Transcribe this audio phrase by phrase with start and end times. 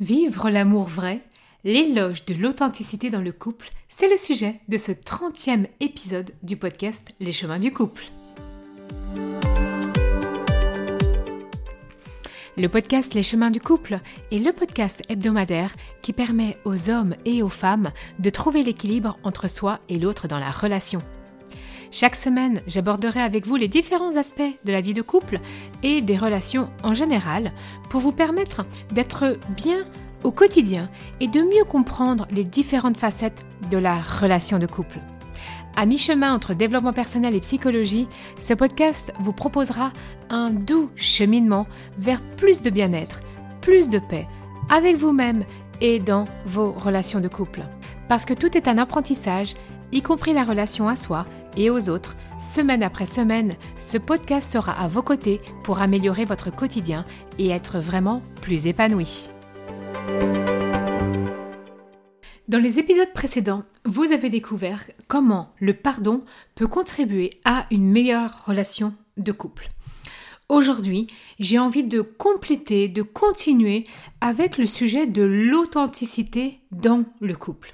[0.00, 1.20] Vivre l'amour vrai,
[1.62, 7.10] l'éloge de l'authenticité dans le couple, c'est le sujet de ce 30e épisode du podcast
[7.20, 8.04] Les chemins du couple.
[12.56, 14.00] Le podcast Les chemins du couple
[14.32, 17.90] est le podcast hebdomadaire qui permet aux hommes et aux femmes
[18.20, 21.02] de trouver l'équilibre entre soi et l'autre dans la relation.
[21.92, 25.40] Chaque semaine, j'aborderai avec vous les différents aspects de la vie de couple
[25.82, 27.52] et des relations en général
[27.88, 29.78] pour vous permettre d'être bien
[30.22, 30.88] au quotidien
[31.18, 35.00] et de mieux comprendre les différentes facettes de la relation de couple.
[35.76, 38.06] À mi-chemin entre développement personnel et psychologie,
[38.38, 39.92] ce podcast vous proposera
[40.28, 41.66] un doux cheminement
[41.98, 43.20] vers plus de bien-être,
[43.62, 44.28] plus de paix,
[44.68, 45.44] avec vous-même
[45.80, 47.62] et dans vos relations de couple.
[48.08, 49.54] Parce que tout est un apprentissage,
[49.92, 51.26] y compris la relation à soi
[51.56, 56.54] et aux autres, semaine après semaine, ce podcast sera à vos côtés pour améliorer votre
[56.54, 57.04] quotidien
[57.38, 59.28] et être vraiment plus épanoui.
[62.48, 66.24] Dans les épisodes précédents, vous avez découvert comment le pardon
[66.56, 69.68] peut contribuer à une meilleure relation de couple.
[70.48, 71.06] Aujourd'hui,
[71.38, 73.84] j'ai envie de compléter, de continuer
[74.20, 77.72] avec le sujet de l'authenticité dans le couple.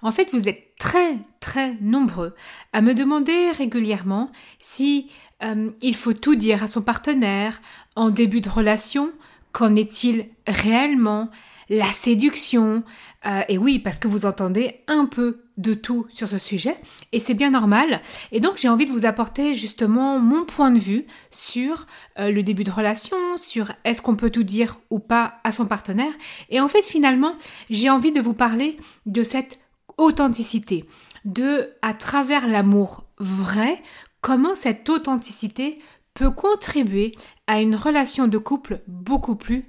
[0.00, 2.34] En fait, vous êtes très très nombreux
[2.74, 5.10] à me demander régulièrement si
[5.42, 7.62] euh, il faut tout dire à son partenaire
[7.96, 9.10] en début de relation.
[9.52, 11.30] Qu'en est-il réellement
[11.70, 12.82] La séduction
[13.24, 16.76] euh, Et oui, parce que vous entendez un peu de tout sur ce sujet
[17.12, 18.02] et c'est bien normal.
[18.30, 21.86] Et donc j'ai envie de vous apporter justement mon point de vue sur
[22.18, 25.64] euh, le début de relation, sur est-ce qu'on peut tout dire ou pas à son
[25.64, 26.12] partenaire.
[26.50, 27.36] Et en fait finalement
[27.70, 29.60] j'ai envie de vous parler de cette
[29.96, 30.84] authenticité,
[31.24, 33.82] de, à travers l'amour vrai,
[34.20, 35.78] comment cette authenticité
[36.14, 37.14] peut contribuer
[37.46, 39.64] à une relation de couple beaucoup plus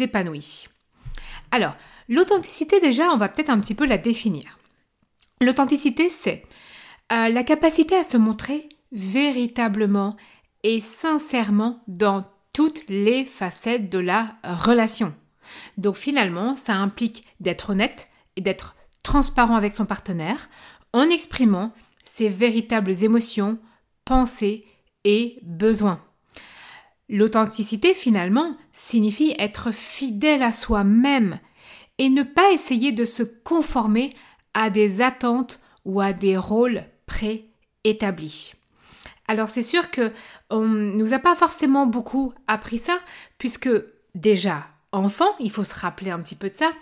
[0.00, 0.68] épanouie.
[1.50, 1.74] Alors,
[2.08, 4.58] l'authenticité déjà, on va peut-être un petit peu la définir.
[5.40, 6.44] L'authenticité, c'est
[7.12, 10.16] euh, la capacité à se montrer véritablement
[10.62, 15.14] et sincèrement dans toutes les facettes de la relation.
[15.76, 18.74] Donc finalement, ça implique d'être honnête et d'être
[19.08, 20.50] transparent avec son partenaire
[20.92, 21.72] en exprimant
[22.04, 23.58] ses véritables émotions,
[24.04, 24.60] pensées
[25.04, 26.04] et besoins.
[27.08, 31.40] L'authenticité, finalement, signifie être fidèle à soi-même
[31.96, 34.12] et ne pas essayer de se conformer
[34.52, 38.52] à des attentes ou à des rôles préétablis.
[39.26, 40.12] Alors c'est sûr que
[40.50, 42.98] on nous a pas forcément beaucoup appris ça
[43.38, 43.70] puisque
[44.14, 46.72] déjà enfant, il faut se rappeler un petit peu de ça,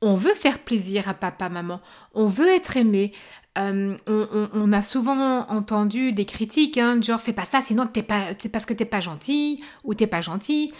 [0.00, 1.80] on veut faire plaisir à papa, maman,
[2.12, 3.12] on veut être aimé.
[3.56, 8.30] Euh, on, a souvent entendu des critiques, hein, genre fais pas ça, sinon t'es pas,
[8.36, 10.72] c'est parce que t'es pas gentil ou t'es pas gentil.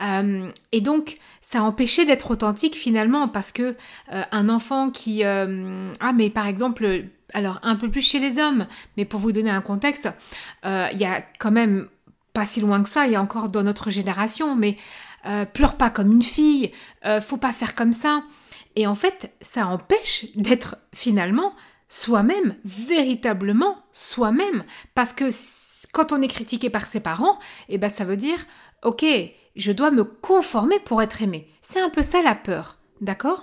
[0.00, 3.76] Euh, et donc ça a empêché d'être authentique finalement parce que
[4.12, 8.66] euh, un enfant qui, ah mais par exemple, alors un peu plus chez les hommes,
[8.96, 10.08] mais pour vous donner un contexte,
[10.64, 11.88] il y a quand même
[12.32, 14.76] pas si loin que ça, il y a encore dans notre génération, mais
[15.52, 16.70] pleure pas comme une fille,
[17.20, 18.22] faut pas faire comme ça.
[18.76, 21.54] Et en fait, ça empêche d'être finalement
[21.88, 24.64] soi-même, véritablement soi-même.
[24.94, 25.28] Parce que
[25.92, 27.38] quand on est critiqué par ses parents,
[27.68, 28.38] eh ben ça veut dire,
[28.82, 29.04] ok,
[29.56, 31.48] je dois me conformer pour être aimé.
[31.60, 32.78] C'est un peu ça la peur.
[33.02, 33.42] D'accord?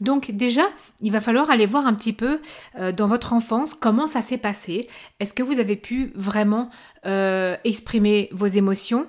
[0.00, 0.62] Donc déjà,
[1.00, 2.40] il va falloir aller voir un petit peu
[2.78, 4.86] euh, dans votre enfance comment ça s'est passé.
[5.18, 6.70] Est-ce que vous avez pu vraiment
[7.06, 9.08] euh, exprimer vos émotions,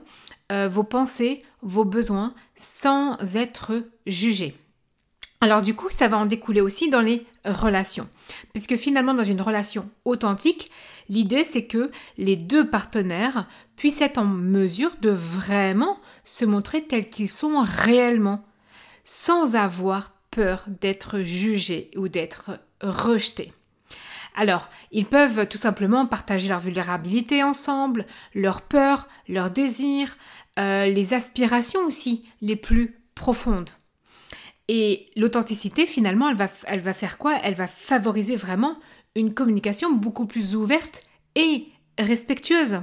[0.51, 4.55] euh, vos pensées, vos besoins sans être jugé?
[5.41, 8.07] Alors du coup, ça va en découler aussi dans les relations.
[8.53, 10.71] Puisque finalement, dans une relation authentique,
[11.09, 17.09] l'idée c'est que les deux partenaires puissent être en mesure de vraiment se montrer tels
[17.09, 18.45] qu'ils sont réellement,
[19.03, 23.51] sans avoir peur d'être jugés ou d'être rejetés.
[24.35, 30.15] Alors, ils peuvent tout simplement partager leur vulnérabilité ensemble, leurs peurs, leurs désirs,
[30.59, 33.71] euh, les aspirations aussi les plus profondes.
[34.73, 37.37] Et l'authenticité, finalement, elle va, elle va faire quoi?
[37.43, 38.79] Elle va favoriser vraiment
[39.15, 41.01] une communication beaucoup plus ouverte
[41.35, 41.67] et
[41.99, 42.81] respectueuse.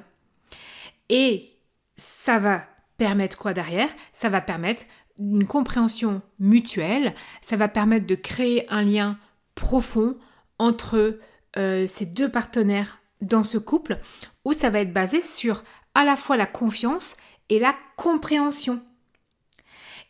[1.09, 1.51] Et
[1.97, 2.67] ça va
[2.99, 3.89] permettre quoi derrière?
[4.13, 4.85] Ça va permettre
[5.19, 9.19] une compréhension mutuelle, ça va permettre de créer un lien
[9.55, 10.19] profond
[10.59, 11.19] entre
[11.57, 13.99] euh, ces deux partenaires dans ce couple,
[14.45, 15.65] où ça va être basé sur
[15.95, 17.17] à la fois la confiance
[17.49, 18.83] et la compréhension.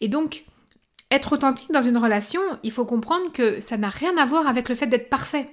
[0.01, 0.45] Et donc,
[1.11, 4.69] être authentique dans une relation, il faut comprendre que ça n'a rien à voir avec
[4.69, 5.49] le fait d'être parfait.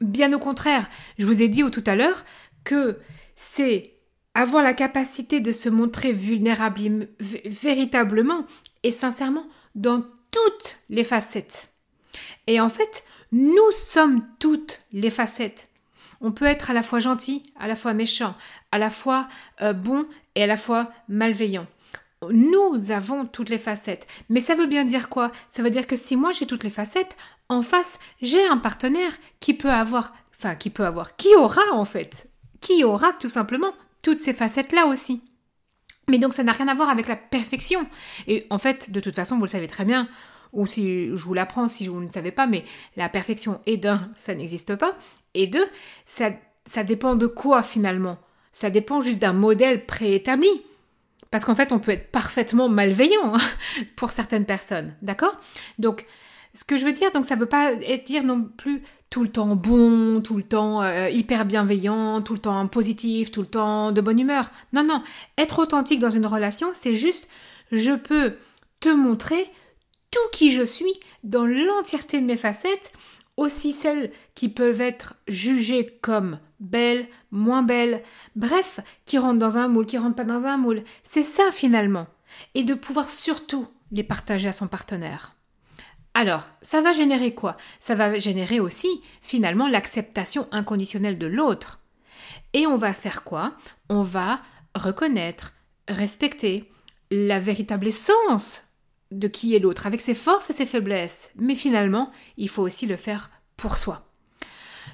[0.00, 0.88] Bien au contraire,
[1.18, 2.24] je vous ai dit tout à l'heure
[2.64, 2.98] que
[3.36, 3.94] c'est
[4.34, 7.08] avoir la capacité de se montrer vulnérable
[7.44, 8.46] véritablement
[8.82, 11.68] et sincèrement dans toutes les facettes.
[12.46, 15.68] Et en fait, nous sommes toutes les facettes.
[16.20, 18.34] On peut être à la fois gentil, à la fois méchant,
[18.70, 19.26] à la fois
[19.60, 21.66] euh, bon et à la fois malveillant.
[22.30, 24.06] Nous avons toutes les facettes.
[24.28, 25.32] Mais ça veut bien dire quoi?
[25.48, 27.16] Ça veut dire que si moi j'ai toutes les facettes,
[27.48, 31.84] en face, j'ai un partenaire qui peut avoir, enfin qui peut avoir, qui aura en
[31.84, 32.30] fait,
[32.60, 33.72] qui aura tout simplement
[34.02, 35.22] toutes ces facettes-là aussi.
[36.08, 37.86] Mais donc ça n'a rien à voir avec la perfection.
[38.26, 40.08] Et en fait, de toute façon, vous le savez très bien,
[40.52, 42.64] ou si je vous l'apprends si vous ne savez pas, mais
[42.96, 44.96] la perfection, et d'un, ça n'existe pas,
[45.34, 45.66] et deux,
[46.04, 46.30] ça,
[46.66, 48.18] ça dépend de quoi finalement?
[48.52, 50.50] Ça dépend juste d'un modèle préétabli.
[51.32, 53.40] Parce qu'en fait, on peut être parfaitement malveillant hein,
[53.96, 55.40] pour certaines personnes, d'accord?
[55.80, 56.06] Donc,
[56.54, 59.30] ce que je veux dire, donc ça ne veut pas dire non plus tout le
[59.30, 63.92] temps bon, tout le temps euh, hyper bienveillant, tout le temps positif, tout le temps
[63.92, 64.50] de bonne humeur.
[64.74, 65.02] Non, non,
[65.38, 67.28] être authentique dans une relation, c'est juste
[67.72, 68.36] je peux
[68.80, 69.50] te montrer
[70.10, 72.92] tout qui je suis dans l'entièreté de mes facettes,
[73.42, 78.02] aussi celles qui peuvent être jugées comme belles, moins belles,
[78.36, 80.84] bref, qui rentrent dans un moule, qui rentrent pas dans un moule.
[81.02, 82.06] C'est ça finalement.
[82.54, 85.36] Et de pouvoir surtout les partager à son partenaire.
[86.14, 87.56] Alors, ça va générer quoi?
[87.80, 88.88] Ça va générer aussi,
[89.22, 91.80] finalement, l'acceptation inconditionnelle de l'autre.
[92.52, 93.54] Et on va faire quoi?
[93.88, 94.40] On va
[94.74, 95.54] reconnaître,
[95.88, 96.70] respecter
[97.10, 98.64] la véritable essence
[99.18, 101.30] de qui est l'autre, avec ses forces et ses faiblesses.
[101.36, 104.08] Mais finalement, il faut aussi le faire pour soi.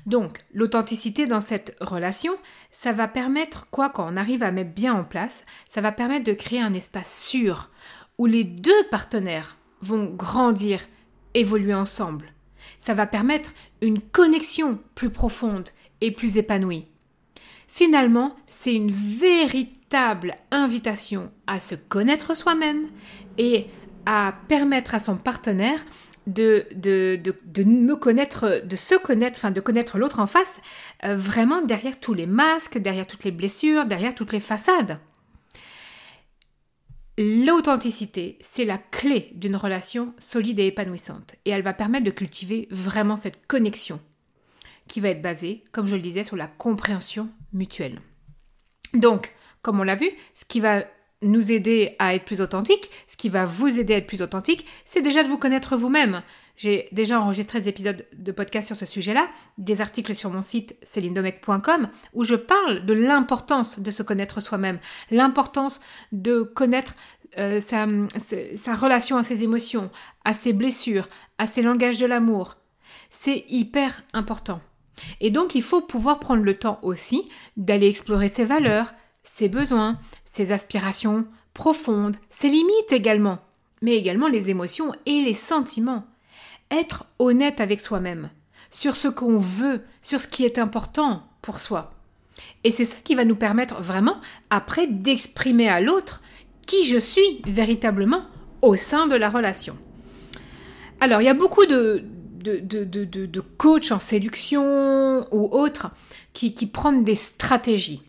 [0.07, 2.33] Donc, l'authenticité dans cette relation,
[2.71, 6.25] ça va permettre, quoi, quand on arrive à mettre bien en place, ça va permettre
[6.25, 7.71] de créer un espace sûr
[8.17, 10.81] où les deux partenaires vont grandir,
[11.35, 12.33] évoluer ensemble.
[12.79, 15.69] Ça va permettre une connexion plus profonde
[16.01, 16.87] et plus épanouie.
[17.67, 22.89] Finalement, c'est une véritable invitation à se connaître soi-même
[23.37, 23.67] et
[24.11, 25.85] à permettre à son partenaire
[26.27, 30.61] de, de, de, me connaître, de se connaître, enfin de connaître l'autre en face,
[31.05, 34.99] euh, vraiment derrière tous les masques, derrière toutes les blessures, derrière toutes les façades.
[37.19, 41.35] L'authenticité, c'est la clé d'une relation solide et épanouissante.
[41.45, 44.01] Et elle va permettre de cultiver vraiment cette connexion
[44.87, 48.01] qui va être basée, comme je le disais, sur la compréhension mutuelle.
[48.95, 50.85] Donc, comme on l'a vu, ce qui va
[51.23, 54.67] nous aider à être plus authentique, ce qui va vous aider à être plus authentique,
[54.85, 56.23] c'est déjà de vous connaître vous-même.
[56.57, 59.29] J'ai déjà enregistré des épisodes de podcast sur ce sujet-là,
[59.59, 64.79] des articles sur mon site celindomec.com où je parle de l'importance de se connaître soi-même,
[65.11, 65.81] l'importance
[66.13, 66.95] de connaître
[67.37, 67.87] euh, sa,
[68.57, 69.91] sa relation à ses émotions,
[70.25, 72.57] à ses blessures, à ses langages de l'amour.
[73.11, 74.61] C'est hyper important.
[75.21, 78.95] Et donc il faut pouvoir prendre le temps aussi d'aller explorer ses valeurs,
[79.29, 83.39] ses besoins, ses aspirations profondes, ses limites également,
[83.83, 86.07] mais également les émotions et les sentiments.
[86.71, 88.31] Être honnête avec soi-même,
[88.71, 91.93] sur ce qu'on veut, sur ce qui est important pour soi.
[92.65, 94.21] Et c'est ça qui va nous permettre vraiment,
[94.51, 96.21] après, d'exprimer à l'autre
[96.67, 98.23] qui je suis véritablement
[98.63, 99.77] au sein de la relation.
[101.01, 102.05] Alors, il y a beaucoup de,
[102.41, 105.91] de, de, coachs en séduction ou autres
[106.33, 108.03] qui, qui prennent des stratégies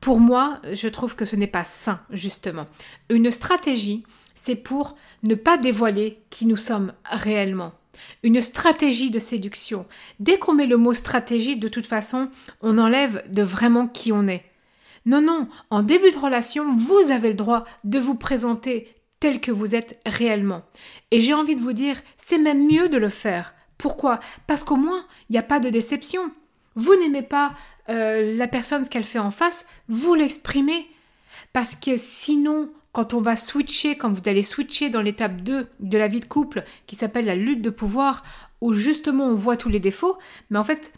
[0.00, 2.66] pour moi, je trouve que ce n'est pas sain, justement.
[3.08, 4.04] Une stratégie,
[4.34, 7.72] c'est pour ne pas dévoiler qui nous sommes réellement.
[8.22, 9.86] Une stratégie de séduction.
[10.20, 12.30] Dès qu'on met le mot stratégie, de toute façon,
[12.62, 14.44] on enlève de vraiment qui on est.
[15.06, 19.52] Non, non, en début de relation, vous avez le droit de vous présenter tel que
[19.52, 20.62] vous êtes réellement.
[21.10, 23.54] Et j'ai envie de vous dire, c'est même mieux de le faire.
[23.76, 24.20] Pourquoi?
[24.46, 26.30] Parce qu'au moins, il n'y a pas de déception.
[26.76, 27.52] Vous n'aimez pas
[27.88, 30.88] euh, la personne, ce qu'elle fait en face, vous l'exprimez.
[31.52, 35.98] Parce que sinon, quand on va switcher, quand vous allez switcher dans l'étape 2 de
[35.98, 38.24] la vie de couple, qui s'appelle la lutte de pouvoir,
[38.60, 40.18] où justement on voit tous les défauts,
[40.50, 40.92] mais en fait,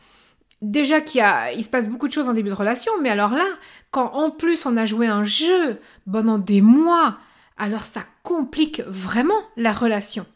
[0.63, 1.23] déjà qu'il
[1.57, 3.47] il se passe beaucoup de choses en début de relation, mais alors là,
[3.91, 5.79] quand en plus on a joué un jeu
[6.11, 7.19] pendant des mois,
[7.59, 10.27] alors ça complique vraiment la relation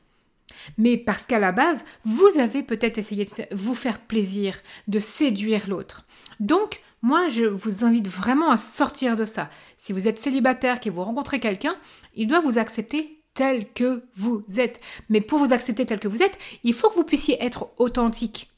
[0.78, 4.56] mais parce qu'à la base, vous avez peut-être essayé de vous faire plaisir,
[4.88, 6.04] de séduire l'autre.
[6.40, 9.50] Donc, moi, je vous invite vraiment à sortir de ça.
[9.76, 11.76] Si vous êtes célibataire, que vous rencontrez quelqu'un,
[12.14, 14.80] il doit vous accepter tel que vous êtes.
[15.08, 18.50] Mais pour vous accepter tel que vous êtes, il faut que vous puissiez être authentique.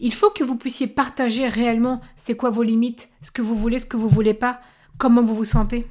[0.00, 3.78] Il faut que vous puissiez partager réellement c'est quoi vos limites, ce que vous voulez,
[3.78, 4.60] ce que vous voulez pas,
[4.96, 5.86] comment vous vous sentez.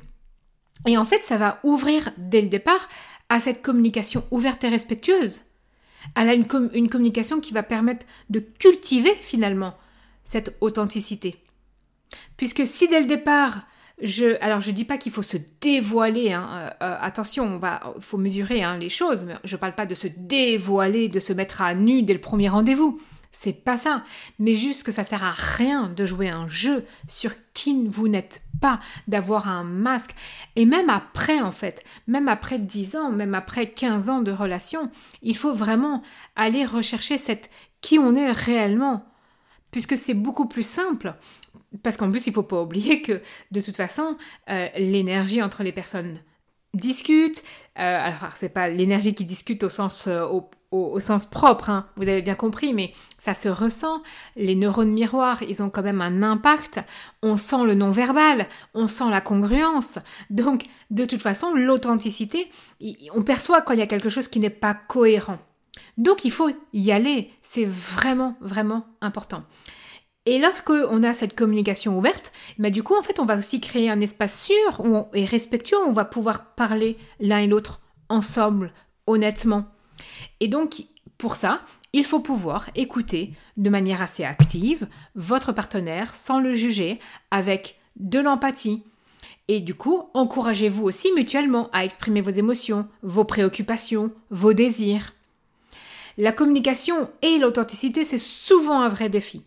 [0.88, 2.88] Et en fait, ça va ouvrir dès le départ
[3.34, 5.42] à cette communication ouverte et respectueuse,
[6.14, 9.74] à une, une communication qui va permettre de cultiver finalement
[10.24, 11.38] cette authenticité.
[12.38, 13.64] Puisque si dès le départ,
[14.00, 17.96] je, alors je dis pas qu'il faut se dévoiler, hein, euh, euh, attention, on va,
[18.00, 21.64] faut mesurer hein, les choses, mais je parle pas de se dévoiler, de se mettre
[21.64, 23.02] à nu dès le premier rendez-vous.
[23.36, 24.04] C'est pas ça,
[24.38, 28.44] mais juste que ça sert à rien de jouer un jeu sur qui vous n'êtes
[28.62, 30.12] pas, d'avoir un masque.
[30.56, 34.92] Et même après, en fait, même après 10 ans, même après 15 ans de relation,
[35.24, 36.04] il faut vraiment
[36.36, 37.50] aller rechercher cette
[37.82, 39.04] qui on est réellement.
[39.72, 41.16] Puisque c'est beaucoup plus simple.
[41.82, 44.16] Parce qu'en plus, il faut pas oublier que de toute façon,
[44.52, 46.20] euh, l'énergie entre les personnes
[46.74, 47.44] discute.
[47.80, 50.28] Euh, alors, c'est pas l'énergie qui discute au sens, euh,
[51.00, 54.02] sens propre, hein, vous avez bien compris, mais ça se ressent.
[54.36, 56.80] Les neurones miroirs, ils ont quand même un impact.
[57.22, 60.00] On sent le non-verbal, on sent la congruence.
[60.30, 62.50] Donc, de toute façon, l'authenticité,
[63.14, 65.40] on perçoit quand il y a quelque chose qui n'est pas cohérent.
[65.98, 67.30] Donc, il faut y aller.
[67.42, 69.44] C'est vraiment, vraiment important.
[70.26, 73.60] Et lorsque on a cette communication ouverte, bah du coup, en fait, on va aussi
[73.60, 78.72] créer un espace sûr et respectueux où on va pouvoir parler l'un et l'autre ensemble,
[79.06, 79.73] honnêtement.
[80.40, 80.84] Et donc,
[81.18, 81.62] pour ça,
[81.94, 87.00] il faut pouvoir écouter de manière assez active votre partenaire sans le juger,
[87.32, 88.84] avec de l'empathie.
[89.48, 95.14] Et du coup, encouragez-vous aussi mutuellement à exprimer vos émotions, vos préoccupations, vos désirs.
[96.18, 99.44] La communication et l'authenticité, c'est souvent un vrai défi.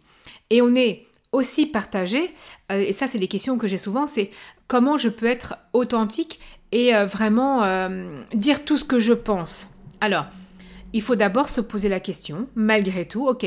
[0.51, 2.31] Et on est aussi partagé,
[2.71, 4.31] euh, et ça c'est des questions que j'ai souvent, c'est
[4.69, 6.41] comment je peux être authentique
[6.73, 9.69] et euh, vraiment euh, dire tout ce que je pense.
[10.01, 10.27] Alors,
[10.93, 13.47] il faut d'abord se poser la question, malgré tout, ok,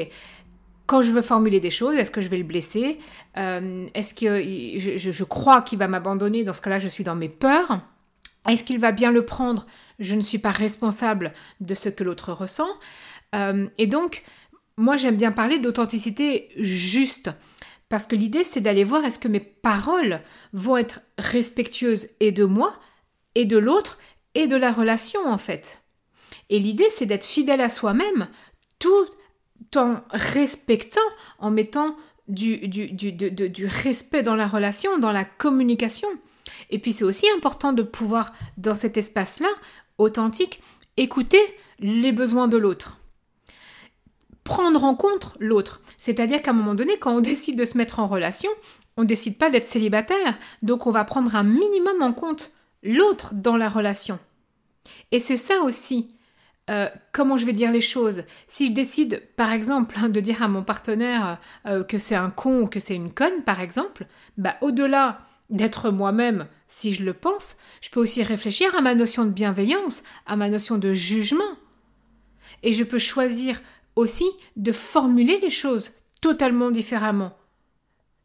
[0.86, 2.98] quand je veux formuler des choses, est-ce que je vais le blesser
[3.36, 4.42] Est-ce que
[4.98, 7.82] je, crois qu'il va m'abandonner Dans ce cas-là, je suis dans mes peurs.
[8.48, 9.66] Est-ce qu'il va bien le prendre
[10.00, 12.70] Je ne suis pas responsable de ce que l'autre ressent.
[13.34, 14.24] et donc,
[14.78, 17.30] moi j'aime bien parler d'authenticité juste.
[17.88, 20.22] Parce que l'idée, c'est d'aller voir est-ce que mes paroles
[20.54, 22.74] vont être respectueuses et de moi,
[23.36, 24.00] et de l'autre,
[24.34, 25.79] et de la relation en fait.
[26.50, 28.28] Et l'idée, c'est d'être fidèle à soi-même,
[28.80, 29.08] tout
[29.76, 31.02] en respectant,
[31.38, 31.96] en mettant
[32.28, 32.70] du,
[33.84, 36.08] respect dans la relation, dans la communication.
[36.70, 39.50] Et puis c'est aussi important de pouvoir, dans cet espace-là,
[39.98, 40.62] authentique,
[40.98, 41.42] écouter
[41.80, 43.00] les besoins de l'autre
[44.50, 45.80] prendre en compte l'autre.
[46.00, 48.50] C'est-à-dire qu'à un moment donné, quand on décide de se mettre en relation,
[48.98, 52.52] on ne décide pas d'être célibataire, donc on va prendre un minimum en compte
[52.82, 54.18] l'autre dans la relation.
[55.12, 56.16] Et c'est ça aussi,
[56.70, 58.24] euh, comment je vais dire les choses?
[58.48, 62.30] Si je décide, par exemple, hein, de dire à mon partenaire euh, que c'est un
[62.30, 64.06] con ou que c'est une conne, par exemple,
[64.38, 69.26] bah, au-delà d'être moi-même, si je le pense, je peux aussi réfléchir à ma notion
[69.26, 71.58] de bienveillance, à ma notion de jugement.
[72.62, 73.60] Et je peux choisir
[73.96, 77.36] aussi de formuler les choses totalement différemment.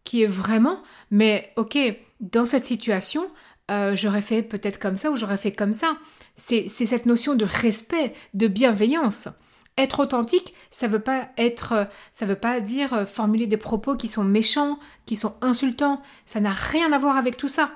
[0.05, 1.79] Qui est vraiment, mais ok,
[2.21, 3.27] dans cette situation,
[3.71, 5.97] euh, j'aurais fait peut-être comme ça ou j'aurais fait comme ça.
[6.37, 9.29] C'est cette notion de respect, de bienveillance.
[9.77, 14.07] Être authentique, ça veut pas être, ça veut pas dire euh, formuler des propos qui
[14.07, 16.01] sont méchants, qui sont insultants.
[16.27, 17.73] Ça n'a rien à voir avec tout ça.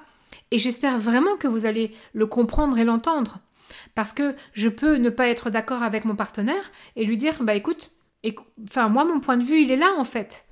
[0.53, 3.38] Et j'espère vraiment que vous allez le comprendre et l'entendre.
[3.97, 7.55] Parce que je peux ne pas être d'accord avec mon partenaire et lui dire bah
[7.55, 7.91] écoute,
[8.65, 10.47] enfin moi mon point de vue il est là en fait.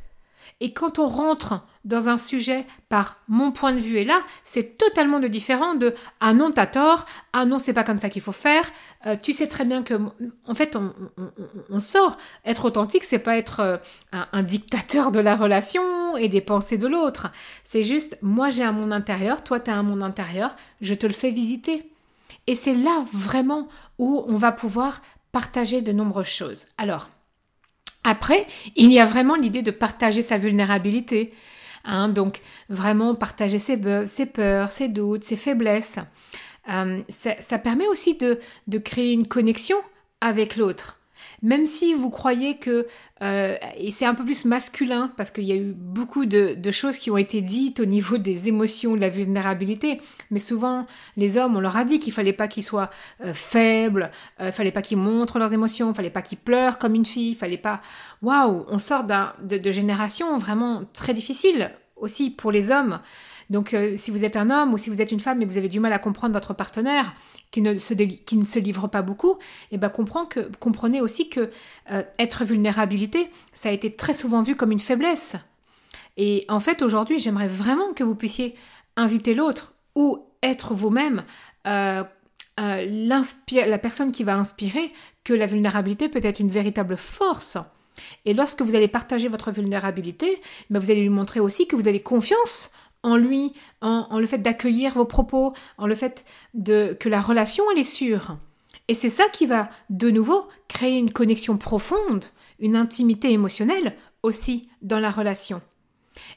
[0.61, 4.77] Et quand on rentre dans un sujet par mon point de vue est là, c'est
[4.77, 8.21] totalement de différent de ah non t'as tort, ah non c'est pas comme ça qu'il
[8.21, 8.65] faut faire.
[9.07, 9.95] Euh, tu sais très bien que
[10.47, 12.17] en fait on, sort.
[12.45, 13.77] Être authentique c'est pas être euh,
[14.13, 17.29] un, un, dictateur de la relation et des pensées de l'autre.
[17.65, 21.13] C'est juste moi j'ai un monde intérieur, toi t'as un monde intérieur, je te le
[21.13, 21.91] fais visiter.
[22.49, 25.03] Et c'est là vraiment où on va pouvoir
[25.33, 26.67] partager de nombreuses choses.
[26.79, 27.09] Alors,
[28.05, 31.35] après, il y a vraiment l'idée de partager sa vulnérabilité.
[31.87, 33.77] Hein, donc, vraiment partager ses,
[34.27, 35.99] peurs, ses doutes, ses faiblesses.
[36.69, 39.77] Euh, ça, permet aussi de créer une connexion
[40.21, 40.96] avec l'autre
[41.47, 42.89] même si vous croyez que,
[43.23, 46.99] euh, et c'est un peu plus masculin, parce qu'il y a eu beaucoup de, choses
[46.99, 50.01] qui ont été dites au niveau des émotions, de la vulnérabilité,
[50.33, 50.87] mais souvent
[51.17, 52.91] les hommes, on leur a dit qu'il fallait pas qu'ils soient
[53.25, 54.11] euh, faibles,
[54.41, 57.59] euh, fallait pas qu'ils montrent leurs émotions, fallait pas qu'ils pleurent comme une fille, fallait
[57.59, 57.81] pas...
[58.23, 62.99] Waouh, on sort de, de générations vraiment très difficiles aussi pour les hommes.
[63.51, 65.51] Donc euh, si vous êtes un homme ou si vous êtes une femme et que
[65.51, 67.15] vous avez du mal à comprendre votre partenaire
[67.51, 69.39] qui ne se, qui ne se livre pas beaucoup,
[69.71, 71.51] eh ben comprenez aussi que
[71.91, 75.37] euh, être vulnérabilité, ça a été très souvent vu comme une faiblesse.
[76.17, 78.55] Et en fait aujourd'hui j'aimerais vraiment que vous puissiez
[78.97, 81.25] inviter l'autre ou être vous-même.
[81.67, 82.05] Euh,
[82.59, 84.93] la personne qui va inspirer
[85.25, 87.59] que la vulnérabilité peut être une véritable force.
[88.25, 91.89] Et lorsque vous allez partager votre vulnérabilité, ben vous allez lui montrer aussi que vous
[91.89, 92.71] avez confiance
[93.07, 97.63] en lui, en, le fait d'accueillir vos propos, en le fait de, que la relation,
[97.71, 98.37] elle est sûre.
[98.89, 102.25] Et c'est ça qui va, de nouveau, créer une connexion profonde,
[102.59, 105.63] une intimité émotionnelle aussi dans la relation.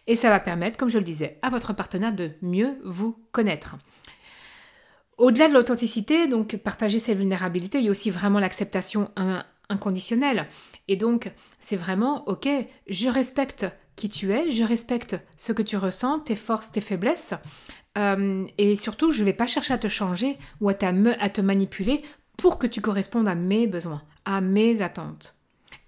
[0.06, 3.76] Et ça va permettre, comme je le disais, à votre partenaire de mieux vous connaître.
[5.18, 9.10] Au-delà de l'authenticité, donc partager ses vulnérabilités, il y a aussi vraiment l'acceptation
[9.70, 10.48] inconditionnelle.
[10.88, 12.48] Et donc, c'est vraiment, ok,
[12.88, 13.66] je respecte
[14.00, 17.34] qui tu es, je respecte ce que tu ressens, tes forces, tes faiblesses,
[17.98, 21.42] euh, et surtout, je ne vais pas chercher à te changer ou à, à te
[21.42, 22.02] manipuler
[22.38, 25.36] pour que tu correspondes à mes besoins, à mes attentes.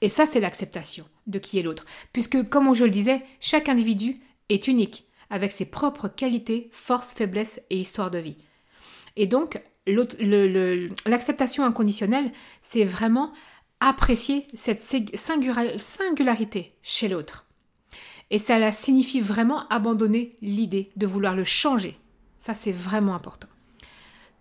[0.02, 1.86] Et ça, c'est l'acceptation de qui est l'autre.
[2.12, 7.62] Puisque, comme je le disais, chaque individu est unique, avec ses propres qualités, forces, faiblesses
[7.70, 8.38] et histoires de vie.
[9.16, 13.32] Et donc, l'acceptation inconditionnelle, c'est vraiment
[13.80, 17.48] apprécier cette singularité chez l'autre.
[18.32, 22.00] Et ça signifie vraiment abandonner l'idée de vouloir le changer.
[22.38, 23.50] Ça, c'est vraiment important.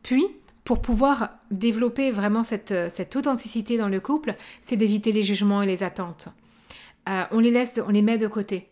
[0.03, 0.25] Puis,
[0.65, 5.67] pour pouvoir développer vraiment cette, cette authenticité dans le couple, c'est d'éviter les jugements et
[5.67, 6.29] les attentes.
[7.09, 8.71] Euh, on les laisse, on les met de côté.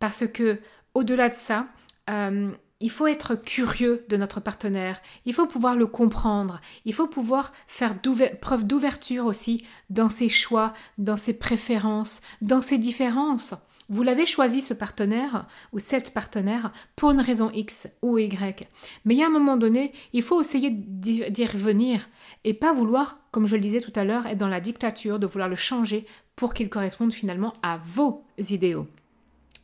[0.00, 0.58] Parce que,
[0.94, 1.66] au-delà de ça,
[2.08, 2.50] euh,
[2.80, 7.52] il faut être curieux de notre partenaire, il faut pouvoir le comprendre, il faut pouvoir
[7.66, 7.96] faire
[8.40, 13.54] preuve d'ouverture aussi dans ses choix, dans ses préférences, dans ses différences.
[13.90, 18.68] Vous l'avez choisi ce partenaire ou cette partenaire pour une raison X ou Y.
[19.04, 22.08] Mais il y a un moment donné, il faut essayer d'y revenir
[22.44, 25.26] et pas vouloir, comme je le disais tout à l'heure, être dans la dictature, de
[25.26, 28.86] vouloir le changer pour qu'il corresponde finalement à vos idéaux.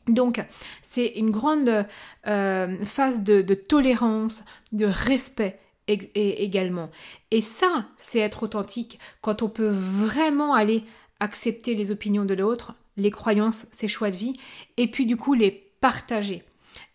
[0.09, 0.43] Donc,
[0.83, 1.87] c'est une grande
[2.27, 6.91] euh, phase de, tolérance, de respect également.
[7.31, 10.85] Et ça, c'est être authentique quand on peut vraiment aller
[11.21, 14.35] accepter les opinions de l'autre, les croyances, ses choix de vie,
[14.77, 16.45] et puis du coup les partager.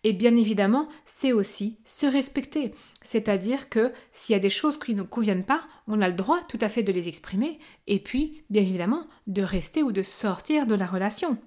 [0.04, 2.72] Et bien évidemment, c'est aussi se respecter.
[3.02, 6.40] C'est-à-dire que s'il y a des choses qui ne conviennent pas, on a le droit
[6.48, 10.66] tout à fait de les exprimer, et puis, bien évidemment, de rester ou de sortir
[10.66, 11.38] de la relation.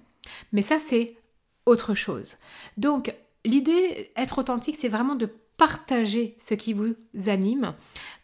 [0.52, 1.16] Mais ça, c'est
[1.66, 2.38] autre chose.
[2.76, 3.14] Donc,
[3.44, 6.94] l'idée, être authentique, c'est vraiment de partager ce qui vous
[7.26, 7.74] anime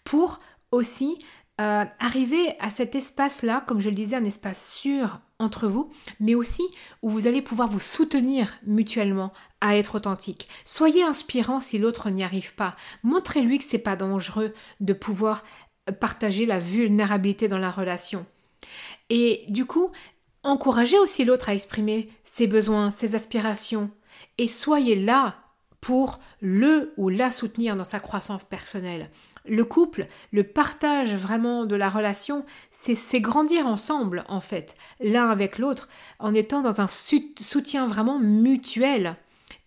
[0.05, 0.41] pour
[0.73, 1.19] aussi
[1.61, 6.35] euh, arriver à cet espace-là, comme je le disais, un espace sûr entre vous, mais
[6.35, 6.63] aussi
[7.03, 10.49] où vous allez pouvoir vous soutenir mutuellement à être authentique.
[10.65, 12.77] Soyez inspirant si l'autre n'y arrive pas.
[13.03, 15.45] Montrez-lui que c'est pas dangereux de pouvoir
[16.01, 18.27] partager la vulnérabilité dans la relation.
[19.09, 19.91] Et du coup,
[20.43, 23.91] Encouragez aussi l'autre à exprimer ses besoins, ses aspirations,
[24.39, 25.37] et soyez là
[25.83, 29.11] pour le ou la soutenir dans sa croissance personnelle.
[29.47, 35.59] Le couple, le partage vraiment de la relation, c'est grandir ensemble en fait, l'un avec
[35.59, 39.17] l'autre, en étant dans un soutien vraiment mutuel.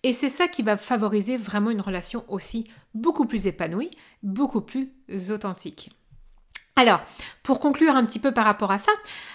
[0.04, 4.92] Et c'est ça qui va favoriser vraiment une relation aussi beaucoup plus épanouie, beaucoup plus
[5.32, 5.92] authentique.
[6.76, 7.02] Alors,
[7.44, 8.92] pour conclure un petit peu par rapport à ça,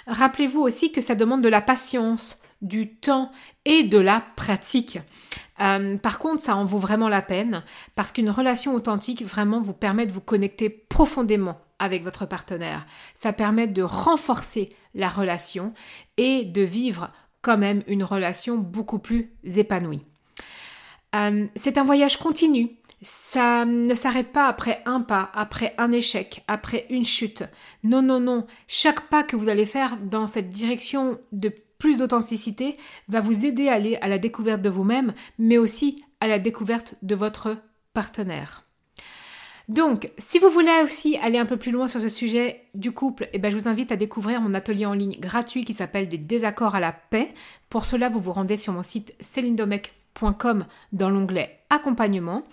[0.06, 3.30] rappelez-vous aussi que ça demande de la patience, du temps
[3.64, 4.98] et de la pratique.
[5.60, 7.62] Euh, par contre, ça en vaut vraiment la peine
[7.94, 12.86] parce qu'une relation authentique vraiment vous permet de vous connecter profondément avec votre partenaire.
[13.14, 15.74] Ça permet de renforcer la relation
[16.16, 17.10] et de vivre
[17.42, 20.04] quand même une relation beaucoup plus épanouie.
[21.14, 26.42] Euh, c'est un voyage continu ça ne s'arrête pas après un pas, après un échec,
[26.48, 27.44] après une chute.
[27.84, 28.46] Non, non, non.
[28.66, 32.76] Chaque pas que vous allez faire dans cette direction de plus d'authenticité
[33.08, 36.94] va vous aider à aller à la découverte de vous-même, mais aussi à la découverte
[37.02, 37.56] de votre
[37.94, 38.64] partenaire.
[39.68, 43.28] Donc, si vous voulez aussi aller un peu plus loin sur ce sujet du couple,
[43.34, 46.16] eh ben, je vous invite à découvrir mon atelier en ligne gratuit qui s'appelle Des
[46.16, 47.34] désaccords à la paix.
[47.68, 52.44] Pour cela, vous vous rendez sur mon site celindomec.com dans l'onglet accompagnement.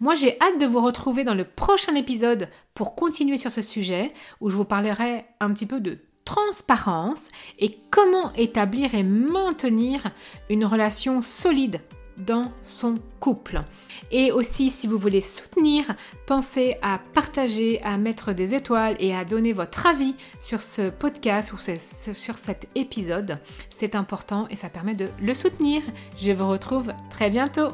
[0.00, 4.12] Moi, j'ai hâte de vous retrouver dans le prochain épisode pour continuer sur ce sujet
[4.40, 10.10] où je vous parlerai un petit peu de transparence et comment établir et maintenir
[10.48, 11.80] une relation solide
[12.18, 13.62] dans son couple.
[14.10, 15.94] Et aussi, si vous voulez soutenir,
[16.26, 21.52] pensez à partager, à mettre des étoiles et à donner votre avis sur ce podcast
[21.52, 23.38] ou sur cet épisode.
[23.70, 25.82] C'est important et ça permet de le soutenir.
[26.18, 27.68] Je vous retrouve très bientôt.